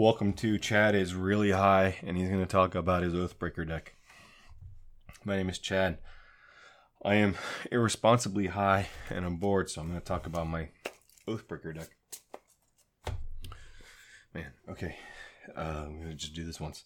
[0.00, 3.96] Welcome to Chad is really high, and he's going to talk about his Oathbreaker deck.
[5.24, 5.98] My name is Chad.
[7.04, 7.34] I am
[7.72, 10.68] irresponsibly high, and I'm bored, so I'm going to talk about my
[11.26, 11.88] Oathbreaker deck.
[14.32, 14.94] Man, okay,
[15.56, 16.84] uh, I'm going to just do this once.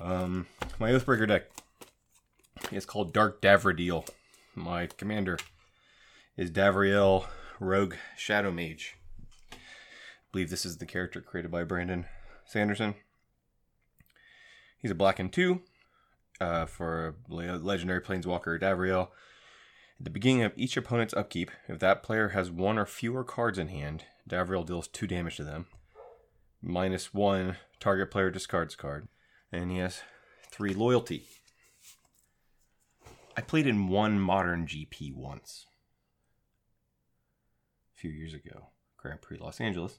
[0.00, 0.48] Um,
[0.80, 1.44] my Oathbreaker deck
[2.72, 4.08] is called Dark Davriel.
[4.56, 5.38] My commander
[6.36, 7.28] is Davriel
[7.60, 8.95] Rogue Shadow Mage.
[10.36, 12.04] Believe this is the character created by Brandon
[12.44, 12.94] Sanderson.
[14.76, 15.62] He's a black and two
[16.38, 19.08] uh, for legendary planeswalker Davriel.
[19.98, 23.58] At the beginning of each opponent's upkeep, if that player has one or fewer cards
[23.58, 25.68] in hand, Davriel deals two damage to them.
[26.60, 29.08] Minus one, target player discards card.
[29.50, 30.02] And he has
[30.50, 31.24] three loyalty.
[33.34, 35.64] I played in one modern GP once.
[37.96, 38.66] A few years ago.
[38.98, 39.98] Grand Prix Los Angeles.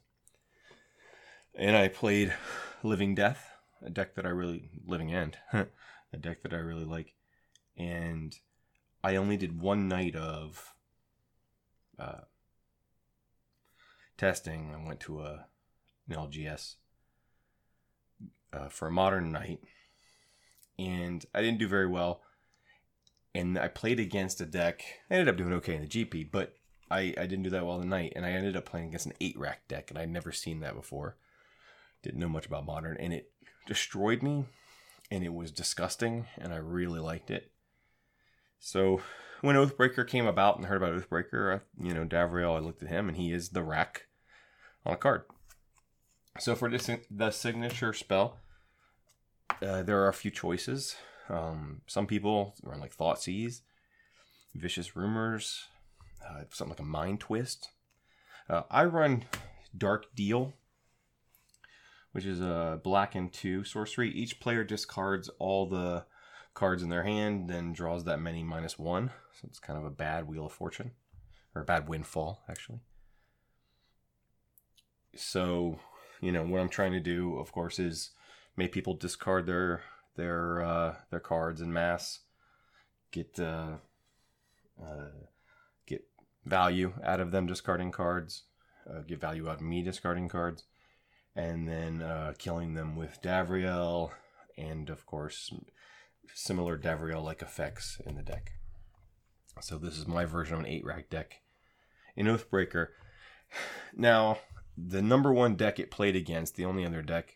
[1.58, 2.36] And I played
[2.83, 3.50] Living Death,
[3.81, 7.16] a deck that I really Living End, a deck that I really like.
[7.75, 8.38] And
[9.03, 10.75] I only did one night of
[11.97, 12.22] uh,
[14.17, 14.72] testing.
[14.72, 15.47] I went to a
[16.08, 16.75] an LGS
[18.53, 19.59] uh, for a modern night,
[20.78, 22.22] and I didn't do very well.
[23.33, 24.83] And I played against a deck.
[25.09, 26.55] I ended up doing okay in the GP, but
[26.89, 29.13] I, I didn't do that well the night, and I ended up playing against an
[29.19, 31.17] eight rack deck, and I'd never seen that before.
[32.08, 33.29] Didn't know much about modern, and it
[33.68, 34.45] destroyed me,
[35.12, 37.51] and it was disgusting, and I really liked it.
[38.59, 39.01] So
[39.41, 42.88] when Oathbreaker came about and heard about Oathbreaker, I, you know Davriel, I looked at
[42.88, 44.03] him, and he is the rack
[44.85, 45.23] on a card.
[46.40, 48.38] So for this, the signature spell,
[49.62, 50.95] uh, there are a few choices.
[51.28, 53.63] Um, some people run like Thought Thoughtseize,
[54.56, 55.66] Vicious Rumors,
[56.25, 57.68] uh, something like a Mind Twist.
[58.50, 59.25] Uh, I run
[59.78, 60.53] Dark Deal,
[62.17, 64.09] which is a black and two sorcery.
[64.09, 66.03] Each player discards all the
[66.55, 69.11] cards in their hand, then draws that many minus one.
[69.33, 70.94] So it's kind of a bad Wheel of Fortune,
[71.53, 72.79] or a bad windfall, actually.
[75.16, 75.77] So,
[76.19, 78.09] you know, what I'm trying to do, of course, is
[78.56, 79.83] make people discard their
[80.16, 82.22] their uh, their cards in mass,
[83.11, 83.75] get uh,
[84.83, 85.11] uh,
[85.85, 86.03] get
[86.45, 88.45] value out of them discarding cards,
[88.89, 90.63] uh, get value out of me discarding cards,
[91.38, 94.09] and then uh, killing them with Davriel,
[94.58, 95.53] and of course,
[96.34, 98.53] similar Davriel like effects in the deck.
[99.62, 101.42] So this is my version of an eight rack deck
[102.16, 102.88] in Oathbreaker.
[103.96, 104.40] Now,
[104.75, 107.36] the number one deck it played against, the only other deck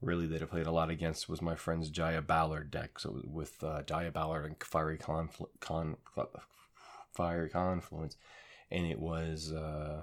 [0.00, 2.98] really that I played a lot against was my friend's Jaya Ballard deck.
[2.98, 5.96] So with uh, Jaya Ballard and Fiery Confl- Con-
[7.12, 8.16] Fiery Confluence,
[8.70, 10.02] and it was uh,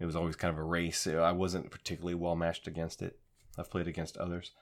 [0.00, 1.06] it was always kind of a race.
[1.06, 3.18] I wasn't particularly well matched against it.
[3.58, 4.52] I've played against others,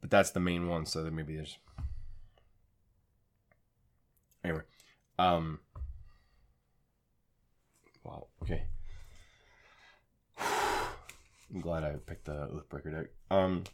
[0.00, 0.84] but that's the main one.
[0.84, 1.56] So that maybe there's
[4.44, 4.62] anyway.
[5.18, 5.60] Um.
[8.02, 8.26] Wow.
[8.42, 8.64] Okay.
[10.38, 13.06] I'm glad I picked the Oathbreaker deck.
[13.30, 13.64] Um,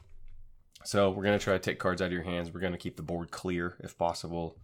[0.84, 2.53] so we're gonna try to take cards out of your hands.
[2.53, 4.59] We're gonna keep the board clear, if possible,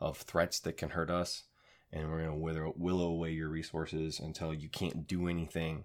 [0.00, 1.44] of threats that can hurt us,
[1.92, 5.84] and we're gonna wither, willow away your resources until you can't do anything,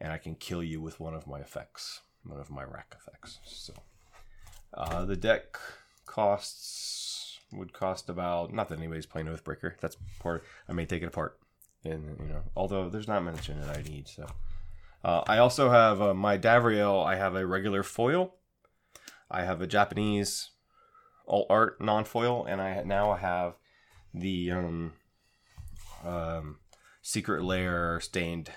[0.00, 3.38] and I can kill you with one of my effects, one of my rack effects.
[3.44, 3.74] So
[4.74, 5.58] uh, the deck
[6.06, 9.78] costs would cost about not that anybody's playing Oathbreaker.
[9.80, 10.44] That's part.
[10.68, 11.38] I may take it apart,
[11.84, 14.26] and you know, although there's not in it I need, so.
[15.04, 17.04] Uh, I also have uh, my Davriel.
[17.04, 18.36] I have a regular foil.
[19.30, 20.50] I have a Japanese
[21.26, 23.54] alt art non foil, and I now have
[24.12, 24.92] the um,
[26.04, 26.58] um,
[27.02, 28.50] Secret Lair stained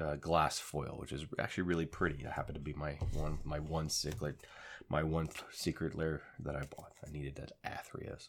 [0.00, 2.22] uh, glass foil, which is actually really pretty.
[2.22, 4.46] That happened to be my one my one secret
[4.88, 6.92] my one Secret Lair that I bought.
[7.06, 8.28] I needed that Athreus.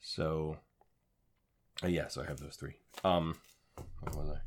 [0.00, 0.58] So
[1.82, 2.76] uh, yeah, so I have those three.
[3.04, 3.36] Um,
[4.00, 4.38] what was I?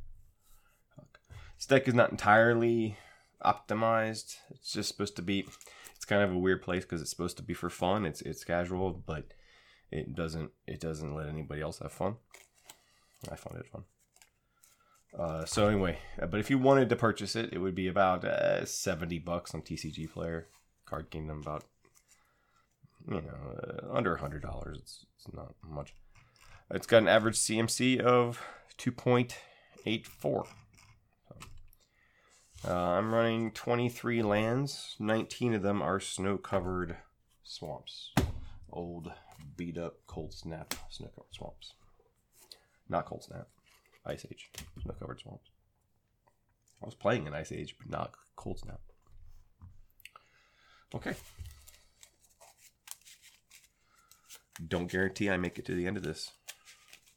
[1.57, 2.97] This deck is not entirely
[3.45, 4.37] optimized.
[4.49, 5.45] It's just supposed to be.
[5.95, 8.05] It's kind of a weird place because it's supposed to be for fun.
[8.05, 9.33] It's it's casual, but
[9.91, 12.15] it doesn't it doesn't let anybody else have fun.
[13.29, 13.83] I found it fun.
[15.17, 18.23] Uh, so anyway, uh, but if you wanted to purchase it, it would be about
[18.23, 20.47] uh, seventy bucks on TCG Player,
[20.85, 21.65] Card Kingdom, about
[23.07, 24.77] you know uh, under a hundred dollars.
[24.81, 25.93] It's it's not much.
[26.73, 28.41] It's got an average CMC of
[28.77, 29.37] two point
[29.85, 30.45] eight four.
[32.67, 34.95] Uh, I'm running 23 lands.
[34.99, 36.97] 19 of them are snow covered
[37.43, 38.11] swamps.
[38.71, 39.11] Old,
[39.57, 41.73] beat up, cold snap snow covered swamps.
[42.91, 43.47] Not Cold Snap.
[44.05, 44.49] Ice Age.
[44.83, 45.49] Snow covered swamps.
[46.81, 48.81] I was playing in Ice Age, but not Cold Snap.
[50.93, 51.13] Okay.
[54.67, 56.31] Don't guarantee I make it to the end of this.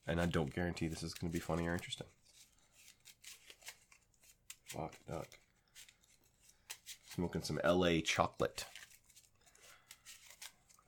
[0.06, 2.06] And I don't guarantee this is going to be funny or interesting.
[4.66, 5.28] Fuck, duck.
[7.14, 8.66] Smoking some LA chocolate.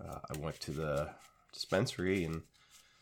[0.00, 1.10] Uh, I went to the
[1.52, 2.42] dispensary and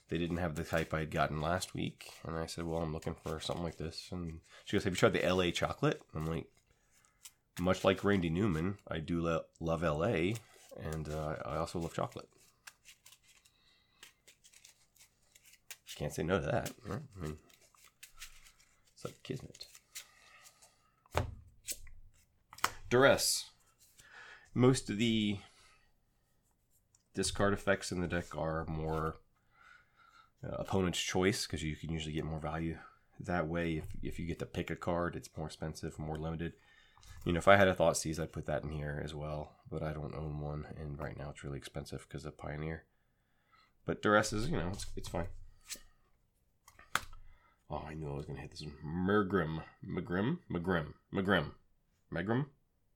[0.08, 2.10] they didn't have the type I had gotten last week.
[2.26, 4.08] And I said, Well, I'm looking for something like this.
[4.12, 6.02] And she goes, Have you tried the LA chocolate?
[6.14, 6.46] I'm like,
[7.58, 10.34] Much like Randy Newman, I do lo- love LA
[10.82, 12.28] and uh, I also love chocolate.
[15.96, 16.72] Can't say no to that.
[16.84, 17.00] Right?
[17.16, 17.36] I mean,
[18.94, 19.66] it's like kismet.
[22.90, 23.50] Duress.
[24.54, 25.38] Most of the
[27.14, 29.16] discard effects in the deck are more
[30.44, 32.76] uh, opponent's choice because you can usually get more value
[33.20, 33.76] that way.
[33.76, 36.54] If, if you get to pick a card, it's more expensive, more limited.
[37.24, 39.52] You know, if I had a thought Thoughtseize, I'd put that in here as well,
[39.70, 42.84] but I don't own one, and right now it's really expensive because of Pioneer.
[43.86, 45.26] But Duress is, you know, it's, it's fine.
[47.70, 48.74] Oh, I knew I was going to hit this one.
[48.84, 49.62] Mergrim.
[49.86, 50.38] Megrim?
[50.50, 50.92] Megrim.
[51.12, 51.52] Megrim.
[52.12, 52.46] Megrim?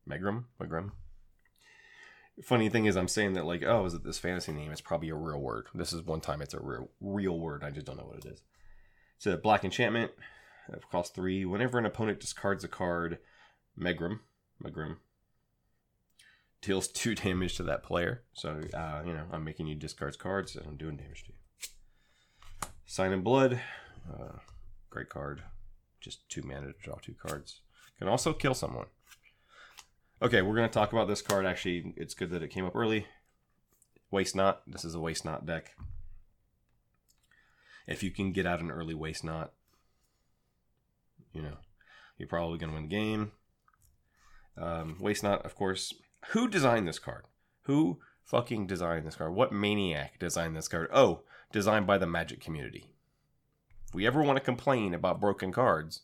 [0.08, 0.44] Megrim?
[0.60, 0.90] Megrim?
[2.42, 4.70] Funny thing is, I'm saying that, like, oh, is it this fantasy name?
[4.70, 5.66] It's probably a real word.
[5.74, 7.64] This is one time it's a real, real word.
[7.64, 8.42] I just don't know what it is.
[9.16, 10.12] It's a black enchantment.
[10.72, 11.44] It costs three.
[11.44, 13.18] Whenever an opponent discards a card,
[13.78, 14.20] Megrim,
[14.62, 14.96] Megrim,
[16.62, 18.22] deals two damage to that player.
[18.34, 22.68] So, uh, you know, I'm making you discard cards and I'm doing damage to you.
[22.86, 23.60] Sign in Blood.
[24.08, 24.38] Uh,
[24.90, 25.42] Great card.
[26.00, 27.60] Just two mana to draw two cards.
[27.98, 28.86] Can also kill someone.
[30.20, 31.46] Okay, we're going to talk about this card.
[31.46, 33.06] Actually, it's good that it came up early.
[34.10, 34.62] Waste Not.
[34.66, 35.76] This is a Waste Not deck.
[37.86, 39.52] If you can get out an early Waste Not,
[41.32, 41.58] you know,
[42.16, 43.30] you're probably going to win the game.
[44.56, 45.94] Um, waste Not, of course.
[46.30, 47.26] Who designed this card?
[47.62, 49.34] Who fucking designed this card?
[49.34, 50.88] What maniac designed this card?
[50.92, 51.20] Oh,
[51.52, 52.90] designed by the Magic community.
[53.86, 56.00] If we ever want to complain about broken cards,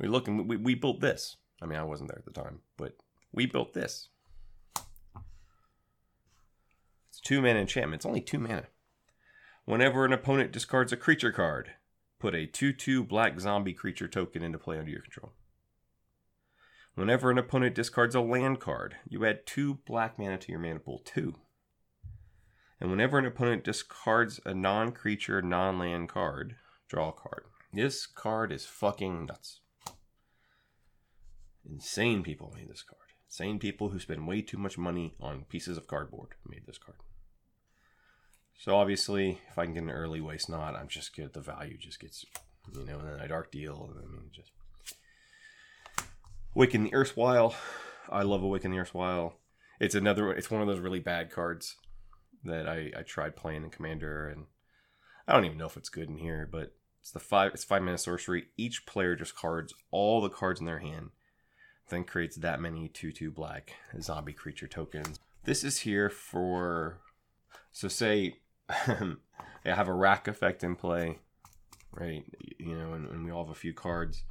[0.00, 1.36] we look and we, we built this.
[1.62, 2.96] I mean, I wasn't there at the time, but
[3.32, 4.08] we built this.
[7.08, 8.00] It's two mana enchantment.
[8.00, 8.66] It's only two mana.
[9.64, 11.72] Whenever an opponent discards a creature card,
[12.18, 15.32] put a 2 2 black zombie creature token into play under your control.
[16.94, 20.80] Whenever an opponent discards a land card, you add two black mana to your mana
[20.80, 21.00] pool.
[21.04, 21.36] Two.
[22.80, 26.56] And whenever an opponent discards a non creature, non land card,
[26.90, 27.44] Draw a card.
[27.72, 29.60] This card is fucking nuts.
[31.64, 33.12] Insane people made this card.
[33.30, 36.98] Insane people who spend way too much money on pieces of cardboard made this card.
[38.58, 41.32] So obviously, if I can get an early waste not, I'm just good.
[41.32, 42.26] The value just gets,
[42.74, 43.88] you know, and then a dark deal.
[43.96, 44.50] I mean, just
[46.56, 47.54] Awaken the Erstwhile.
[48.08, 49.36] I love Awaken the Erstwhile.
[49.78, 50.32] It's another.
[50.32, 51.76] It's one of those really bad cards
[52.42, 54.46] that I I tried playing in Commander, and
[55.28, 57.52] I don't even know if it's good in here, but it's the five.
[57.54, 58.48] It's five mana sorcery.
[58.56, 61.10] Each player discards all the cards in their hand,
[61.90, 65.18] then creates that many two-two black zombie creature tokens.
[65.44, 66.98] This is here for.
[67.72, 68.36] So say,
[68.68, 69.16] I
[69.64, 71.18] have a rack effect in play,
[71.92, 72.24] right?
[72.58, 74.24] You know, and, and we all have a few cards.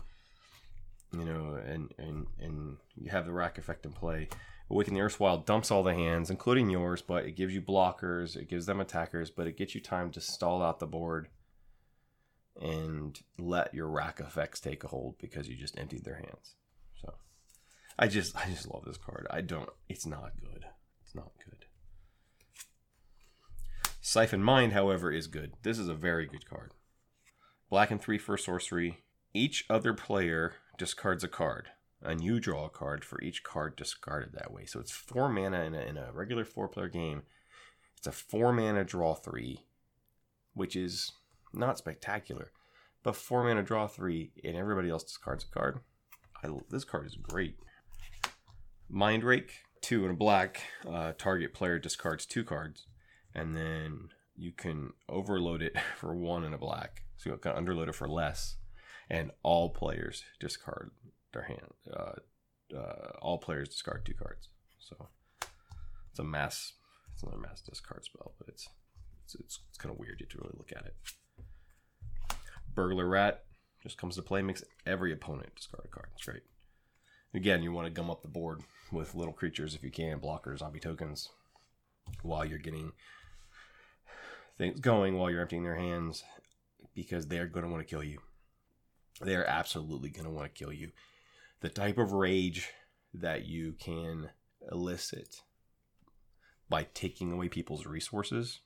[1.12, 4.30] You know, and and and you have the rack effect in play.
[4.72, 8.48] Awaken the Erstwhile dumps all the hands, including yours, but it gives you blockers, it
[8.48, 11.30] gives them attackers, but it gets you time to stall out the board
[12.62, 16.56] and let your rack effects take a hold because you just emptied their hands.
[18.02, 19.28] I just I just love this card.
[19.30, 20.66] I don't it's not good.
[21.04, 21.66] It's not good.
[24.00, 25.52] Siphon Mind, however, is good.
[25.64, 26.72] This is a very good card.
[27.70, 29.00] Black and three for sorcery.
[29.34, 31.68] Each other player discards a card,
[32.02, 34.66] and you draw a card for each card discarded that way.
[34.66, 37.24] So it's four mana in a, in a regular four player game.
[37.98, 39.66] It's a four mana draw three,
[40.54, 41.12] which is
[41.54, 42.52] not spectacular,
[43.04, 45.82] but four mana draw three, and everybody else discards a card.
[46.42, 47.58] I, this card is great.
[48.90, 50.62] Mind Rake, two and a black.
[50.88, 52.88] Uh, target player discards two cards,
[53.36, 57.04] and then you can overload it for one and a black.
[57.18, 58.56] So you can underload it for less,
[59.10, 60.92] and all players discard
[61.34, 61.74] their hand.
[61.92, 64.50] Uh, uh, all players discard two cards.
[64.80, 65.10] So
[66.10, 66.74] it's a mass.
[67.14, 68.70] It's another mass discard spell, but it's
[69.26, 70.20] it's, it's, it's kind of weird.
[70.20, 70.96] You have to really look at it.
[72.74, 73.44] Burglar Rat
[73.84, 76.08] just comes to play, makes every opponent discard a card.
[76.16, 76.44] It's great.
[77.34, 80.60] Again, you want to gum up the board with little creatures if you can, blockers,
[80.60, 81.30] zombie tokens,
[82.24, 82.92] while you're getting
[84.58, 86.24] things going, while you're emptying their hands.
[86.96, 88.20] because they're going to want to kill you.
[89.22, 90.92] They are absolutely going to want to kill you.
[91.62, 92.70] The type of rage
[93.14, 94.30] that you can
[94.72, 95.42] elicit
[96.70, 98.60] by taking away people's resources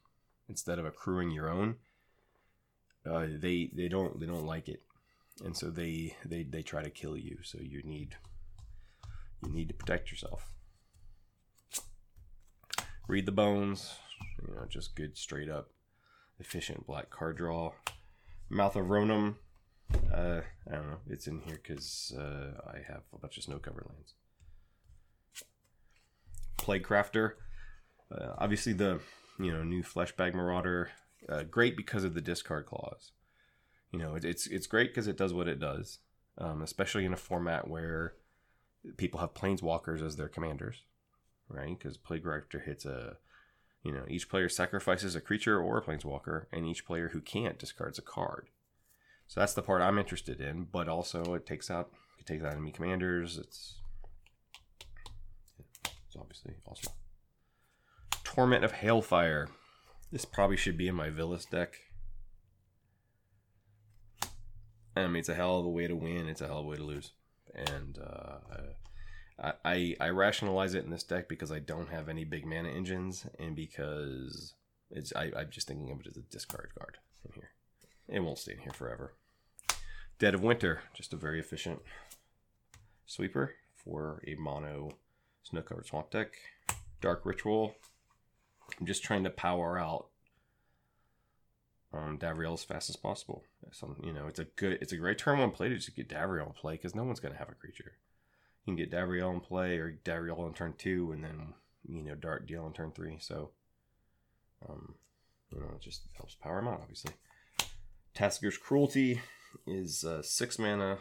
[0.49, 1.75] instead of accruing your own,
[3.05, 4.81] uh, they they don't they don't like it,
[5.43, 7.37] and so they they they try to kill you.
[7.43, 8.15] So you need
[9.45, 10.51] you need to protect yourself.
[13.07, 13.95] Read the bones,
[14.41, 15.69] you know, just good straight up
[16.39, 17.71] efficient black card draw.
[18.49, 19.35] Mouth of Ronom.
[20.13, 20.99] Uh, I don't know.
[21.09, 24.13] It's in here because uh, I have a bunch of snow cover lands.
[26.57, 27.33] Plague Crafter.
[28.11, 28.99] Uh, obviously, the
[29.39, 30.91] you know new Fleshbag Marauder.
[31.27, 33.11] Uh, great because of the discard clause.
[33.91, 35.99] You know, it, it's it's great because it does what it does,
[36.37, 38.13] um, especially in a format where
[38.97, 40.83] people have planeswalkers as their commanders,
[41.49, 41.77] right?
[41.77, 43.17] Because Plague Crafter hits a
[43.83, 47.59] you know, each player sacrifices a creature or a planeswalker, and each player who can't
[47.59, 48.47] discards a card.
[49.27, 52.53] So that's the part I'm interested in, but also it takes out it takes out
[52.53, 53.37] enemy commanders.
[53.37, 53.75] It's
[55.59, 56.93] it's obviously awesome.
[58.23, 59.47] Torment of Hailfire.
[60.11, 61.75] This probably should be in my Vilis deck.
[64.95, 66.29] I mean, it's a hell of a way to win.
[66.29, 67.11] It's a hell of a way to lose,
[67.55, 68.37] and uh,
[69.65, 73.25] I, I rationalize it in this deck because I don't have any big mana engines
[73.39, 74.53] and because
[74.91, 77.49] it's I, I'm just thinking of it as a discard card in here.
[78.07, 79.13] It won't stay in here forever.
[80.19, 81.81] Dead of Winter, just a very efficient
[83.05, 84.91] sweeper for a mono
[85.43, 86.33] snow covered swamp deck.
[87.01, 87.75] Dark Ritual.
[88.79, 90.07] I'm just trying to power out
[91.93, 93.43] um, Davriel as fast as possible.
[93.71, 96.09] Some, you know, it's a good, it's a great turn one play to just get
[96.09, 97.93] Davriel in play because no one's going to have a creature
[98.65, 101.53] you can get Davriel in play or Davriel on turn two, and then
[101.87, 103.17] you know Dark Deal on turn three.
[103.19, 103.51] So,
[104.69, 104.95] um,
[105.51, 106.79] you know, it just helps power him out.
[106.81, 107.11] Obviously,
[108.15, 109.21] Tasigur's Cruelty
[109.67, 110.99] is uh, six mana.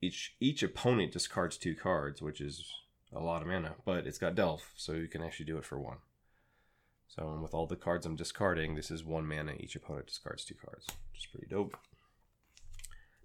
[0.00, 2.68] Each each opponent discards two cards, which is
[3.12, 5.78] a lot of mana, but it's got Delve, so you can actually do it for
[5.78, 5.98] one.
[7.08, 9.54] So with all the cards I'm discarding, this is one mana.
[9.58, 11.76] Each opponent discards two cards, which is pretty dope.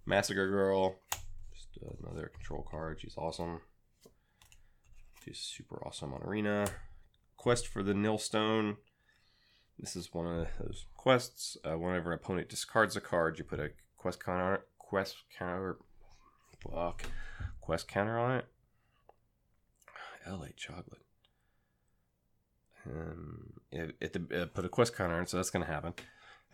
[0.06, 0.96] Massacre Girl
[1.54, 3.00] just another control card.
[3.02, 3.62] She's awesome.
[5.24, 6.68] She's super awesome on Arena.
[7.38, 8.78] Quest for the Nihil Stone.
[9.80, 11.58] This is one of those quests.
[11.64, 15.78] Uh, whenever an opponent discards a card, you put a quest counter, quest counter,
[16.62, 17.04] fuck,
[17.62, 18.46] quest counter on it.
[20.28, 21.02] LA chocolate.
[22.90, 25.94] Um, it, it, it, put a quest counter on, so that's going to happen.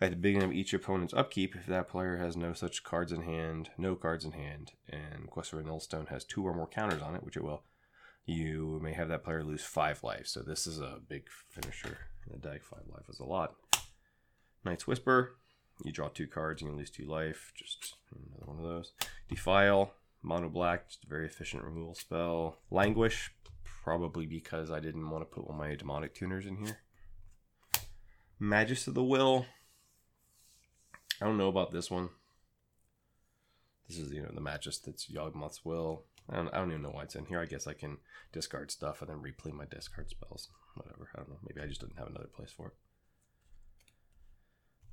[0.00, 3.22] At the beginning of each opponent's upkeep, if that player has no such cards in
[3.22, 7.02] hand, no cards in hand, and Quest for Nihil Stone has two or more counters
[7.02, 7.64] on it, which it will,
[8.24, 10.26] you may have that player lose five life.
[10.26, 12.62] So this is a big finisher in the deck.
[12.64, 13.56] Five life is a lot.
[14.64, 15.36] Night's Whisper,
[15.84, 17.52] you draw two cards and you lose two life.
[17.54, 18.92] Just another one of those.
[19.28, 22.58] Defile, mono black, just a very efficient removal spell.
[22.70, 23.34] Languish,
[23.82, 26.78] probably because I didn't want to put of my Demonic Tutors in here.
[28.38, 29.46] Magus of the Will,
[31.20, 32.08] I don't know about this one.
[33.88, 36.04] This is, you know, the Magus that's Yawgmoth's Will.
[36.30, 37.40] I don't, I don't even know why it's in here.
[37.40, 37.98] I guess I can
[38.32, 40.48] discard stuff and then replay my discard spells.
[40.74, 41.08] Whatever.
[41.14, 41.38] I don't know.
[41.46, 42.74] Maybe I just didn't have another place for it.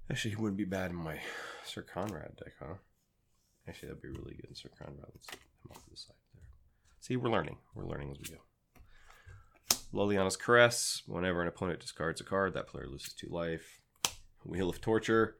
[0.09, 1.19] Actually, it wouldn't be bad in my
[1.65, 2.75] Syr Konrad deck, huh?
[3.67, 5.11] Actually, that'd be really good in Syr Konrad.
[5.13, 6.43] Let's put off to the side there.
[6.99, 7.57] See, we're learning.
[7.75, 8.41] We're learning as we go.
[9.97, 11.03] Liliana's Caress.
[11.07, 13.81] Whenever an opponent discards a card, that player loses two life.
[14.45, 15.35] Wheel of Torture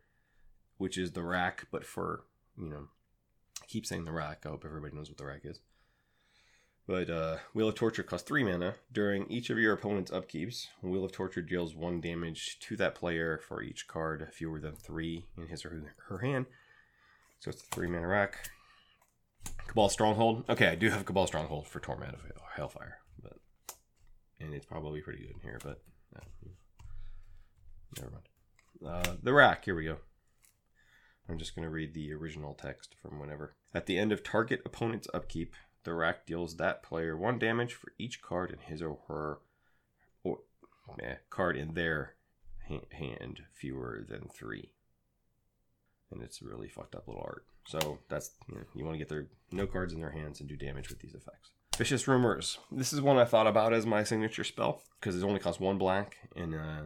[0.78, 2.24] which is the rack, but for
[2.58, 2.88] you know,
[3.62, 4.44] I keep saying the rack.
[4.46, 5.60] I hope everybody knows what the rack is.
[6.88, 8.76] But uh, Wheel of Torture costs three mana.
[8.92, 13.40] During each of your opponent's upkeeps, Wheel of Torture deals one damage to that player
[13.46, 16.46] for each card fewer than three in his or her hand.
[17.40, 18.50] So it's a three mana rack.
[19.68, 20.46] Cabal Stronghold.
[20.50, 22.22] Okay, I do have Cabal Stronghold for Torment of
[22.58, 23.07] Hailfire, but
[24.40, 25.82] and it's probably pretty good in here, but
[26.16, 26.50] uh,
[27.98, 28.28] never mind.
[28.86, 29.66] Uh, the rack.
[29.66, 29.98] Here we go.
[31.30, 33.56] I'm just going to read the original text from whenever.
[33.74, 37.92] At the end of target opponent's upkeep, the rack deals that player one damage for
[37.98, 39.40] each card in his or her
[40.24, 40.40] or
[41.02, 42.16] eh, card in their
[42.92, 44.72] hand fewer than three.
[46.12, 47.46] And it's really fucked up little art.
[47.66, 50.48] So that's you, know, you want to get their no cards in their hands and
[50.48, 51.52] do damage with these effects.
[51.78, 52.58] Vicious Rumors.
[52.72, 55.78] This is one I thought about as my signature spell because it only costs one
[55.78, 56.82] black and uh,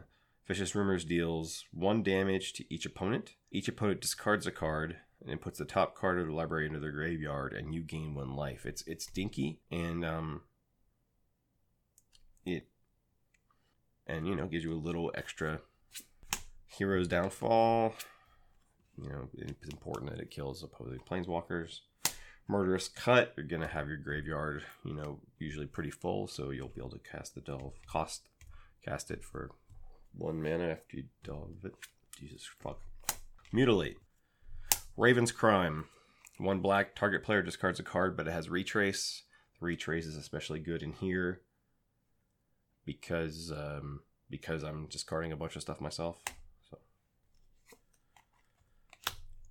[0.46, 3.36] Vicious Rumors deals one damage to each opponent.
[3.54, 6.92] Each opponent discards a card and puts the top card of the library into their
[6.92, 8.66] graveyard, and you gain one life.
[8.66, 10.42] It's it's dinky and um
[12.46, 12.68] it
[14.06, 15.62] and you know gives you a little extra
[16.68, 17.96] hero's downfall.
[19.02, 21.80] You know, it's important that it kills opposing planeswalkers.
[22.52, 26.82] Murderous Cut, you're gonna have your graveyard, you know, usually pretty full, so you'll be
[26.82, 28.28] able to cast the delve, cost,
[28.84, 29.52] cast it for
[30.14, 31.74] one mana after you delve it.
[32.20, 32.82] Jesus fuck.
[33.54, 33.98] Mutilate.
[34.98, 35.86] Raven's Crime.
[36.40, 39.24] One black target player discards a card, but it has retrace.
[39.58, 41.40] The retrace is especially good in here
[42.86, 46.20] because um, because I'm discarding a bunch of stuff myself.
[46.70, 46.80] So.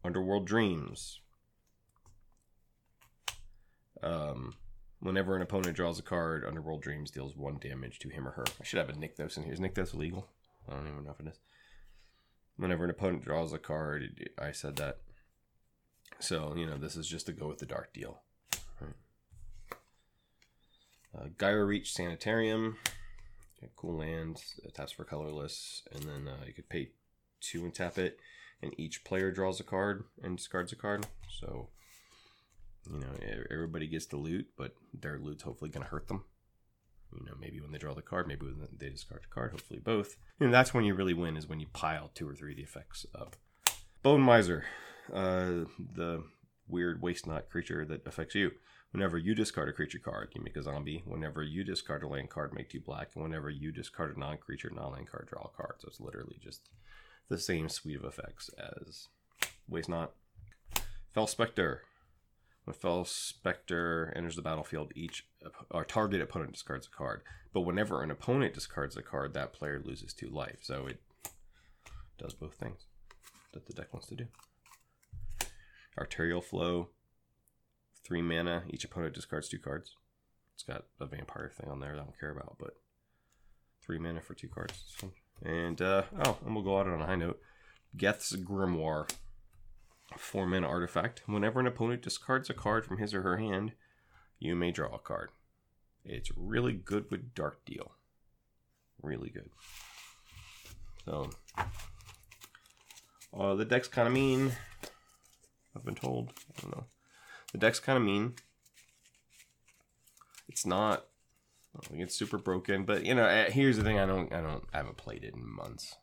[0.04, 1.20] Underworld Dreams.
[4.02, 4.54] Um,
[5.00, 8.44] whenever an opponent draws a card, Underworld Dreams deals one damage to him or her.
[8.60, 9.52] I should have a Nykthos in here.
[9.52, 10.28] Is Nykthos illegal?
[10.68, 11.40] I don't even know if it is.
[12.56, 14.98] Whenever an opponent draws a card, I said that.
[16.18, 18.22] So, you know, this is just to go with the dark deal.
[21.14, 22.76] Uh, Geier Reach Sanitarium.
[23.58, 24.42] Okay, cool land.
[24.64, 25.82] It taps for colorless.
[25.92, 26.90] And then uh, you could pay
[27.40, 28.18] two and tap it.
[28.62, 31.06] And each player draws a card and discards a card.
[31.28, 31.68] So,
[32.88, 33.08] you know,
[33.50, 36.24] everybody gets the loot, but their loot's hopefully going to hurt them.
[37.12, 39.80] You know, maybe when they draw the card, maybe when they discard the card, hopefully
[39.80, 40.16] both.
[40.38, 42.62] And that's when you really win, is when you pile two or three of the
[42.62, 43.36] effects up.
[44.02, 44.64] Bone Miser,
[45.12, 46.22] uh, the
[46.68, 48.52] weird waste not creature that affects you.
[48.92, 51.02] Whenever you discard a creature card, you make a zombie.
[51.04, 53.10] Whenever you discard a land card, make two black.
[53.14, 55.76] And whenever you discard a non creature, non land card, draw a card.
[55.78, 56.70] So it's literally just
[57.28, 59.08] the same suite of effects as
[59.68, 60.12] Waste Not.
[61.14, 61.82] Fell Specter.
[62.70, 65.26] When Fell Specter enters the battlefield, each
[65.72, 67.22] our target opponent discards a card.
[67.52, 70.58] But whenever an opponent discards a card, that player loses two life.
[70.62, 71.02] So it
[72.16, 72.86] does both things
[73.54, 74.26] that the deck wants to do.
[75.98, 76.90] Arterial Flow,
[78.04, 78.62] three mana.
[78.70, 79.96] Each opponent discards two cards.
[80.54, 82.76] It's got a vampire thing on there that I don't care about, but
[83.84, 84.94] three mana for two cards.
[85.42, 87.40] And uh, oh, and we'll go out on a high note.
[87.96, 89.10] Geth's Grimoire,
[90.16, 91.22] four mana artifact.
[91.26, 93.72] Whenever an opponent discards a card from his or her hand,
[94.38, 95.30] you may draw a card.
[96.04, 97.92] It's really good with Dark Deal.
[99.02, 99.50] Really good.
[101.04, 101.30] So,
[103.38, 104.52] uh, the deck's kind of mean.
[105.74, 106.32] I've been told.
[106.56, 106.84] I don't know.
[107.52, 108.34] The deck's kind of mean.
[110.48, 111.06] It's not.
[111.76, 114.40] I think it's super broken, but you know, eh, here's the thing: I don't, I
[114.40, 115.96] don't, I haven't played it in months,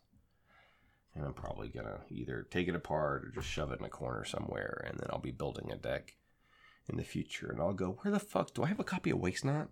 [1.14, 4.24] and I'm probably gonna either take it apart or just shove it in a corner
[4.24, 6.16] somewhere, and then I'll be building a deck
[6.88, 9.18] in the future, and I'll go, where the fuck do I have a copy of
[9.18, 9.68] Waste Not?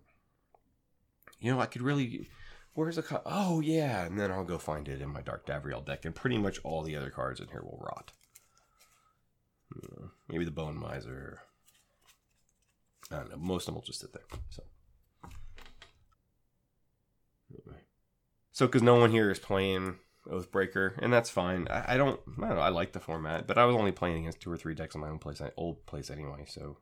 [1.39, 2.29] You know, I could really.
[2.73, 6.05] Where's co- oh yeah, and then I'll go find it in my Dark Davriel deck,
[6.05, 8.11] and pretty much all the other cards in here will rot.
[9.73, 11.41] Hmm, maybe the Bone Miser.
[13.11, 13.37] I don't know.
[13.37, 14.23] Most of them will just sit there.
[14.49, 14.63] So.
[18.57, 21.67] So, because no one here is playing Oathbreaker, and that's fine.
[21.69, 22.61] I, I, don't, I don't know.
[22.61, 25.01] I like the format, but I was only playing against two or three decks in
[25.01, 26.45] my own place, old place anyway.
[26.47, 26.77] So,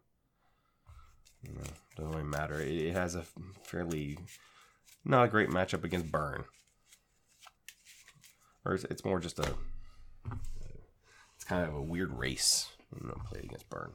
[1.44, 1.62] you know,
[1.96, 2.60] doesn't really matter.
[2.60, 3.24] It, it has a
[3.64, 4.18] fairly
[5.04, 6.46] not a great matchup against Burn,
[8.66, 9.54] or it's, it's more just a.
[11.36, 12.70] It's kind of a weird race.
[13.00, 13.92] You know, play against Burn.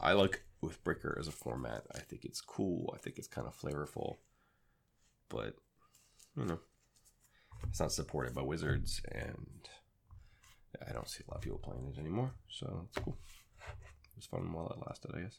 [0.00, 1.84] I like Oathbreaker as a format.
[1.94, 2.92] I think it's cool.
[2.94, 4.16] I think it's kind of flavorful
[5.30, 5.54] but
[6.36, 6.58] you know,
[7.68, 9.68] it's not supported by Wizards, and
[10.88, 12.32] I don't see a lot of people playing it anymore.
[12.48, 13.18] So it's cool.
[13.58, 15.38] It was fun while it lasted, I guess.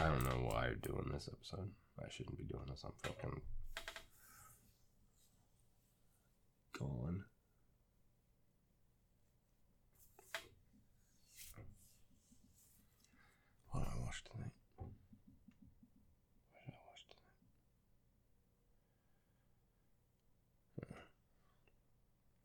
[0.00, 1.70] I don't know why I'm doing this episode.
[1.98, 2.84] I shouldn't be doing this.
[2.84, 3.40] I'm fucking
[6.78, 7.24] gone.
[13.70, 14.52] What I watched tonight.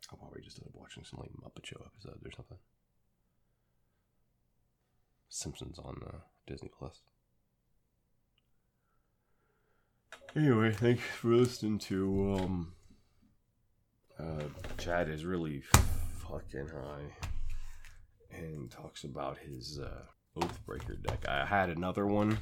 [0.10, 2.58] I'll probably just end up watching some like Muppet Show episodes or something.
[5.30, 7.02] Simpsons on uh, Disney Plus.
[10.36, 12.74] Anyway, thanks for listening to um
[14.20, 14.44] uh
[14.78, 15.64] Chad is really
[16.20, 17.16] fucking high
[18.32, 20.04] and talks about his uh
[20.40, 21.26] Oathbreaker deck.
[21.28, 22.38] I had another one.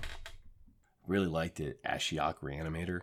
[1.08, 3.02] Really liked it, Ashiok Reanimator.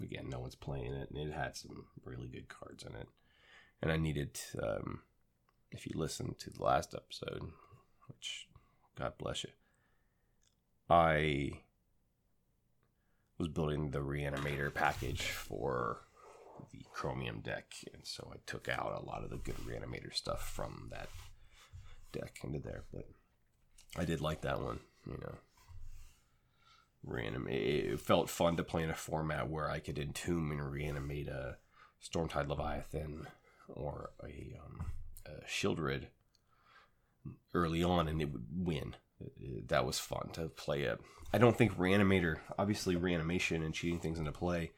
[0.00, 3.08] Again, no one's playing it, and it had some really good cards in it.
[3.80, 5.02] And I needed, um,
[5.70, 7.50] if you listen to the last episode,
[8.08, 8.48] which
[8.98, 9.50] God bless you,
[10.90, 11.60] I
[13.38, 16.00] was building the reanimator package for
[16.72, 20.48] the chromium deck, and so I took out a lot of the good reanimator stuff
[20.50, 21.08] from that
[22.12, 22.84] deck into there.
[22.92, 23.08] But
[23.96, 25.34] I did like that one, you know
[27.04, 27.92] reanimate.
[27.92, 31.56] It felt fun to play in a format where I could entomb and reanimate a
[32.02, 33.26] Stormtide Leviathan
[33.68, 34.86] or a, um,
[35.26, 36.06] a Sheoldred
[37.54, 38.96] early on, and it would win.
[39.68, 41.00] That was fun to play it.
[41.32, 44.72] I don't think Reanimator, obviously, reanimation and cheating things into play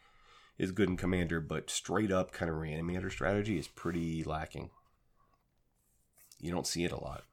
[0.59, 4.71] is good in Commander, but straight up kind of Reanimator strategy is pretty lacking.
[6.39, 7.25] You don't see it a lot.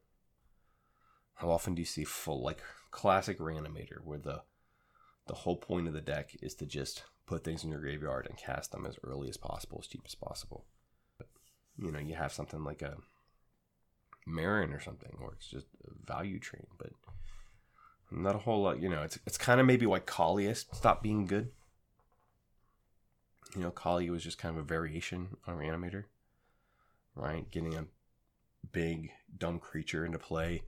[1.36, 4.42] How often do you see full, like, classic Reanimator, where the
[5.28, 8.38] the whole point of the deck is to just put things in your graveyard and
[8.38, 10.66] cast them as early as possible, as cheap as possible.
[11.18, 11.28] But,
[11.78, 12.98] you know, you have something like a
[14.28, 16.92] Meren or something, or it's just a value train, but
[18.12, 18.82] not a whole lot.
[18.82, 21.52] You know, it's it's kind of maybe why Kaalia stopped being good.
[23.56, 26.06] You know, Kaalia was just kind of a variation on Reanimator,
[27.16, 27.50] right?
[27.52, 27.86] Getting a
[28.72, 30.64] big dumb creature into play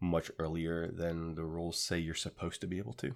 [0.00, 3.14] much earlier than the rules say you're supposed to be able to.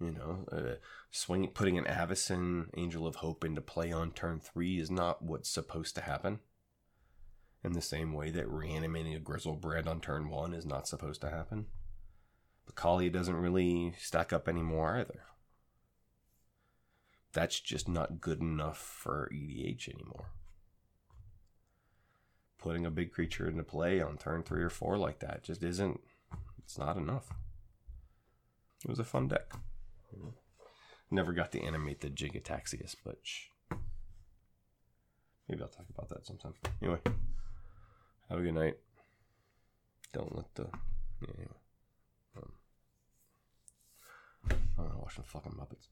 [0.00, 0.76] You know, uh,
[1.10, 5.50] swing putting an Avacyn Angel of Hope into play on turn three is not what's
[5.50, 6.40] supposed to happen.
[7.62, 11.28] In the same way that reanimating a Griselbrand on turn one is not supposed to
[11.28, 11.66] happen.
[12.66, 15.20] The Kaalia doesn't really stack up anymore either.
[17.32, 20.30] That's just not good enough for EDH anymore.
[22.56, 26.00] Putting a big creature into play on turn three or four like that just isn't,
[26.58, 27.28] it's not enough.
[28.84, 29.52] It was a fun deck.
[31.10, 33.46] Never got to animate the Jin-Gitaxias, but shh.
[35.48, 36.54] maybe I'll talk about that sometime.
[36.80, 37.00] Anyway,
[38.28, 38.78] have a good night.
[40.12, 40.68] Don't let the
[41.20, 41.60] yeah, anyway.
[42.36, 42.52] Um,
[44.78, 45.88] I'm gonna watch some fucking Muppets.